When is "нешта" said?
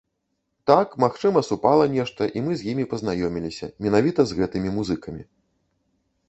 1.95-2.29